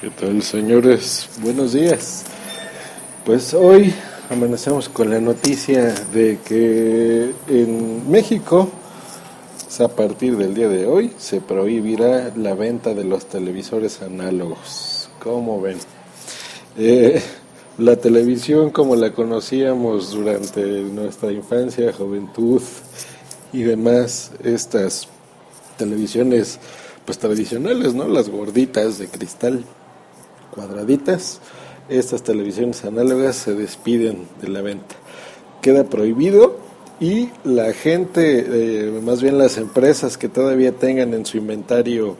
¿Qué 0.00 0.10
tal, 0.18 0.42
señores? 0.42 1.28
Buenos 1.42 1.74
días. 1.74 2.24
Pues 3.26 3.52
hoy 3.52 3.92
amanecemos 4.30 4.88
con 4.88 5.10
la 5.10 5.20
noticia 5.20 5.92
de 6.12 6.38
que 6.46 7.34
en 7.46 8.10
México, 8.10 8.70
a 9.78 9.88
partir 9.88 10.38
del 10.38 10.54
día 10.54 10.68
de 10.68 10.86
hoy, 10.86 11.12
se 11.18 11.42
prohibirá 11.42 12.32
la 12.36 12.54
venta 12.54 12.94
de 12.94 13.04
los 13.04 13.26
televisores 13.26 14.00
análogos. 14.00 15.10
¿Cómo 15.22 15.60
ven? 15.60 15.76
Eh, 16.78 17.20
la 17.76 17.96
televisión 17.96 18.70
como 18.70 18.96
la 18.96 19.12
conocíamos 19.12 20.12
durante 20.12 20.62
nuestra 20.62 21.32
infancia, 21.32 21.92
juventud 21.92 22.62
y 23.52 23.62
demás, 23.62 24.30
estas 24.42 25.06
televisiones 25.76 26.58
pues 27.08 27.16
tradicionales, 27.16 27.94
¿no? 27.94 28.06
Las 28.06 28.28
gorditas 28.28 28.98
de 28.98 29.08
cristal, 29.08 29.64
cuadraditas, 30.54 31.40
estas 31.88 32.22
televisiones 32.22 32.84
análogas 32.84 33.34
se 33.36 33.54
despiden 33.54 34.28
de 34.42 34.48
la 34.48 34.60
venta. 34.60 34.94
Queda 35.62 35.84
prohibido 35.84 36.58
y 37.00 37.30
la 37.44 37.72
gente, 37.72 38.44
eh, 38.46 39.00
más 39.02 39.22
bien 39.22 39.38
las 39.38 39.56
empresas 39.56 40.18
que 40.18 40.28
todavía 40.28 40.72
tengan 40.72 41.14
en 41.14 41.24
su 41.24 41.38
inventario 41.38 42.18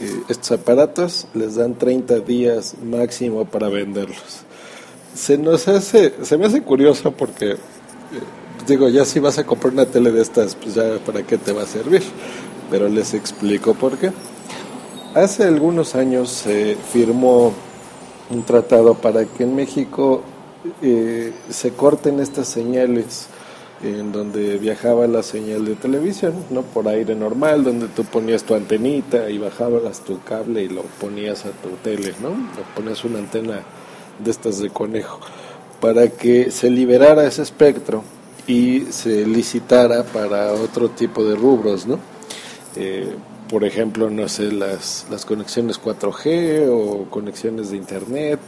eh, 0.00 0.22
estos 0.28 0.50
aparatos, 0.58 1.28
les 1.32 1.54
dan 1.54 1.76
30 1.76 2.18
días 2.18 2.74
máximo 2.82 3.44
para 3.44 3.68
venderlos. 3.68 4.40
Se 5.14 5.38
nos 5.38 5.68
hace, 5.68 6.14
se 6.24 6.36
me 6.36 6.46
hace 6.46 6.62
curioso 6.62 7.12
porque, 7.12 7.52
eh, 7.52 7.58
digo, 8.66 8.88
ya 8.88 9.04
si 9.04 9.20
vas 9.20 9.38
a 9.38 9.46
comprar 9.46 9.72
una 9.72 9.86
tele 9.86 10.10
de 10.10 10.20
estas, 10.20 10.56
pues 10.56 10.74
ya 10.74 10.98
para 11.06 11.22
qué 11.22 11.38
te 11.38 11.52
va 11.52 11.62
a 11.62 11.66
servir 11.66 12.02
pero 12.70 12.88
les 12.88 13.14
explico 13.14 13.74
por 13.74 13.98
qué. 13.98 14.12
Hace 15.14 15.44
algunos 15.44 15.94
años 15.94 16.30
se 16.30 16.76
firmó 16.92 17.52
un 18.30 18.42
tratado 18.42 18.94
para 18.94 19.24
que 19.24 19.44
en 19.44 19.54
México 19.54 20.22
eh, 20.82 21.32
se 21.48 21.72
corten 21.72 22.20
estas 22.20 22.48
señales 22.48 23.28
en 23.82 24.10
donde 24.10 24.56
viajaba 24.56 25.06
la 25.06 25.22
señal 25.22 25.64
de 25.64 25.74
televisión, 25.74 26.34
no 26.50 26.62
por 26.62 26.88
aire 26.88 27.14
normal, 27.14 27.62
donde 27.64 27.88
tú 27.88 28.04
ponías 28.04 28.42
tu 28.42 28.54
antenita 28.54 29.28
y 29.28 29.38
bajabas 29.38 30.00
tu 30.00 30.22
cable 30.22 30.62
y 30.62 30.68
lo 30.68 30.82
ponías 30.82 31.44
a 31.44 31.50
tu 31.50 31.70
tele, 31.82 32.14
¿no? 32.22 32.30
O 32.30 32.74
ponías 32.74 33.04
una 33.04 33.18
antena 33.18 33.62
de 34.18 34.30
estas 34.30 34.60
de 34.60 34.70
conejo, 34.70 35.20
para 35.80 36.08
que 36.08 36.50
se 36.50 36.70
liberara 36.70 37.26
ese 37.26 37.42
espectro 37.42 38.02
y 38.46 38.86
se 38.90 39.26
licitara 39.26 40.04
para 40.04 40.52
otro 40.52 40.88
tipo 40.90 41.24
de 41.24 41.36
rubros, 41.36 41.86
¿no? 41.86 41.98
Eh, 42.76 43.14
por 43.48 43.64
ejemplo, 43.64 44.10
no 44.10 44.28
sé, 44.28 44.52
las, 44.52 45.06
las 45.10 45.24
conexiones 45.24 45.80
4G 45.80 46.68
o 46.68 47.08
conexiones 47.10 47.70
de 47.70 47.76
Internet 47.76 48.40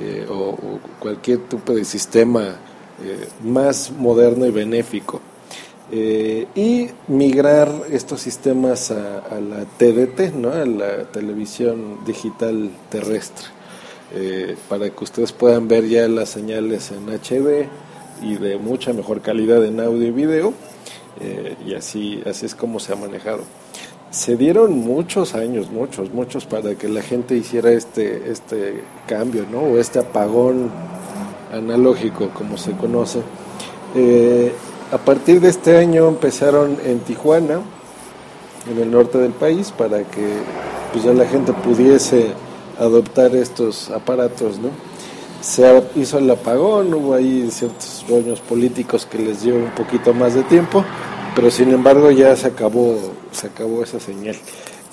eh, 0.00 0.26
o, 0.28 0.56
cualquier 0.98 1.40
tipo 1.40 1.74
de 1.74 1.84
sistema 1.84 2.56
eh, 3.04 3.28
más 3.44 3.92
moderno 3.92 4.46
y 4.46 4.50
benéfico. 4.50 5.20
y 5.92 6.88
migrar 7.08 7.68
estos 7.90 8.20
sistemas 8.20 8.92
a, 8.92 9.40
la 9.40 9.64
TDT, 9.76 10.34
¿no? 10.34 10.52
a 10.52 10.64
la 10.64 11.04
televisión 11.10 12.04
digital 12.06 12.70
terrestre, 12.90 13.48
para 14.68 14.88
que 14.88 15.04
ustedes 15.04 15.32
puedan 15.32 15.66
ver 15.66 15.88
ya 15.88 16.06
las 16.06 16.28
señales 16.28 16.92
en 16.92 17.08
HD 17.08 17.66
y 18.22 18.36
de 18.36 18.56
mucha 18.58 18.92
mejor 18.92 19.20
calidad 19.20 19.64
en 19.64 19.80
audio 19.80 20.06
y 20.06 20.12
video 20.12 20.54
eh, 21.20 21.56
y 21.66 21.74
así, 21.74 22.22
así 22.26 22.46
es 22.46 22.54
como 22.54 22.80
se 22.80 22.92
ha 22.92 22.96
manejado. 22.96 23.42
Se 24.10 24.36
dieron 24.36 24.78
muchos 24.78 25.34
años, 25.34 25.70
muchos, 25.70 26.12
muchos 26.12 26.44
para 26.44 26.74
que 26.74 26.88
la 26.88 27.02
gente 27.02 27.36
hiciera 27.36 27.70
este, 27.70 28.30
este 28.30 28.82
cambio, 29.06 29.46
¿no? 29.50 29.60
O 29.60 29.78
este 29.78 30.00
apagón 30.00 30.70
analógico, 31.52 32.30
como 32.30 32.56
se 32.56 32.72
conoce. 32.72 33.20
Eh, 33.94 34.52
a 34.92 34.98
partir 34.98 35.40
de 35.40 35.48
este 35.48 35.76
año 35.76 36.08
empezaron 36.08 36.78
en 36.84 37.00
Tijuana, 37.00 37.60
en 38.70 38.78
el 38.78 38.90
norte 38.90 39.18
del 39.18 39.32
país, 39.32 39.70
para 39.70 40.02
que 40.02 40.34
pues 40.92 41.04
ya 41.04 41.12
la 41.12 41.26
gente 41.26 41.52
pudiese 41.52 42.32
adoptar 42.78 43.34
estos 43.36 43.90
aparatos, 43.90 44.58
¿no? 44.58 44.70
Se 45.40 45.82
hizo 45.96 46.18
el 46.18 46.30
apagón, 46.30 46.92
hubo 46.92 47.14
ahí 47.14 47.48
ciertos 47.50 48.04
rollos 48.08 48.40
políticos 48.40 49.06
que 49.06 49.18
les 49.18 49.42
dio 49.42 49.54
un 49.54 49.70
poquito 49.70 50.12
más 50.12 50.34
de 50.34 50.42
tiempo, 50.42 50.84
pero 51.34 51.50
sin 51.50 51.72
embargo 51.72 52.10
ya 52.10 52.36
se 52.36 52.48
acabó, 52.48 52.98
se 53.32 53.46
acabó 53.46 53.82
esa 53.82 53.98
señal. 54.00 54.36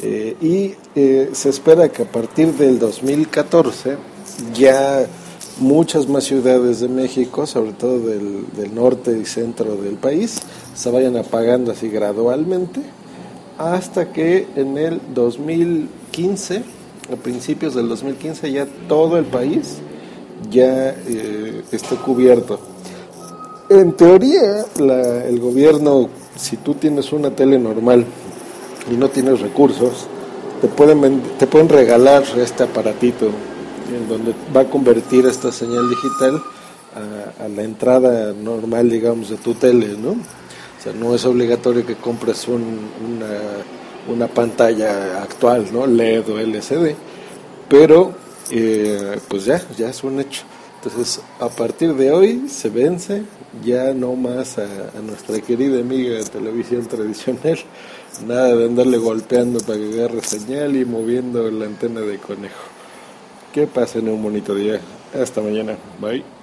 Eh, 0.01 0.37
y 0.41 0.75
eh, 0.95 1.31
se 1.33 1.49
espera 1.49 1.89
que 1.89 2.03
a 2.03 2.11
partir 2.11 2.53
del 2.53 2.79
2014 2.79 3.97
ya 4.53 5.05
muchas 5.59 6.07
más 6.07 6.23
ciudades 6.23 6.79
de 6.79 6.87
México, 6.87 7.45
sobre 7.45 7.71
todo 7.71 7.99
del, 7.99 8.45
del, 8.55 8.73
norte 8.73 9.17
y 9.17 9.25
centro 9.25 9.75
del 9.75 9.95
país, 9.95 10.39
se 10.75 10.91
vayan 10.91 11.17
apagando 11.17 11.71
así 11.71 11.89
gradualmente 11.89 12.81
hasta 13.57 14.13
que 14.13 14.47
en 14.55 14.77
el 14.77 15.01
2015, 15.13 16.63
a 17.11 17.15
principios 17.15 17.73
del 17.73 17.89
2015, 17.89 18.51
ya 18.51 18.67
todo 18.87 19.17
el 19.17 19.25
país 19.25 19.79
ya 20.49 20.89
eh, 20.89 21.63
cubierto. 22.03 22.59
En 23.69 23.93
teoría, 23.93 24.65
el 24.77 25.39
gobierno 25.39 26.09
si 26.37 26.57
tú 26.57 26.75
tienes 26.75 27.11
una 27.11 27.31
tele 27.31 27.57
normal 27.59 28.05
y 28.91 28.95
no 28.95 29.09
tienes 29.09 29.39
recursos, 29.39 30.07
te 30.61 30.67
pueden, 30.67 31.21
te 31.37 31.47
pueden 31.47 31.69
regalar 31.69 32.23
este 32.37 32.63
aparatito 32.63 33.27
en 33.27 34.07
donde 34.07 34.33
va 34.55 34.61
a 34.61 34.65
convertir 34.65 35.25
esta 35.25 35.51
señal 35.51 35.89
digital 35.89 36.41
a, 37.39 37.47
la 37.47 37.63
entrada 37.63 38.33
normal, 38.33 38.89
digamos, 38.89 39.29
de 39.29 39.37
tu 39.37 39.53
tele, 39.53 39.95
¿no? 39.97 40.11
O 40.11 40.83
sea, 40.83 40.93
no 40.93 41.13
es 41.13 41.25
obligatorio 41.25 41.85
que 41.85 41.95
compres 41.95 42.47
una, 42.47 42.65
una, 44.11 44.27
pantalla 44.27 45.21
actual, 45.21 45.67
¿no? 45.71 45.85
LED 45.85 46.29
o 46.29 46.39
LCD, 46.39 46.95
pero 47.69 48.13
pues 49.27 49.45
ya, 49.45 49.61
ya 49.77 49.89
es 49.89 50.03
un 50.03 50.19
hecho. 50.19 50.43
Entonces, 50.83 51.21
a 51.39 51.49
partir 51.49 51.95
de 51.95 52.11
hoy 52.11 52.47
se 52.49 52.69
vence 52.69 53.23
ya 53.63 53.93
no 53.93 54.15
más 54.15 54.57
a, 54.57 54.67
nuestra 55.01 55.39
querida 55.41 55.79
amiga 55.79 56.17
de 56.17 56.23
televisión 56.23 56.85
tradicional, 56.85 57.57
nada 58.25 58.55
de 58.55 58.65
andarle 58.65 58.97
golpeando 58.97 59.59
para 59.59 59.79
que 59.79 59.93
agarre 59.93 60.21
señal 60.21 60.75
y 60.75 60.85
moviendo 60.85 61.49
la 61.49 61.65
antena 61.65 62.01
de 62.01 62.17
conejo. 62.19 62.63
Que 63.53 63.65
pasen 63.65 64.07
un 64.07 64.21
bonito 64.21 64.53
día. 64.53 64.79
Hasta 65.19 65.41
mañana. 65.41 65.77
Bye. 65.99 66.36